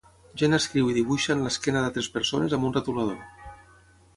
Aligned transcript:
Gent 0.41 0.57
escriu 0.57 0.89
i 0.91 0.95
dibuixa 0.95 1.35
en 1.35 1.43
la 1.47 1.51
esquena 1.55 1.83
d'altres 1.85 2.09
persones 2.17 2.57
amb 2.59 2.67
un 2.71 2.77
retolador. 2.79 3.53